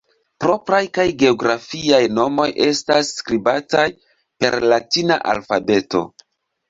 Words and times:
Propraj 0.43 0.79
kaj 0.97 1.03
geografiaj 1.23 1.99
nomoj 2.19 2.47
estas 2.69 3.13
skribataj 3.21 3.87
per 4.45 4.59
latina 4.75 5.21
alfabeto. 5.35 6.03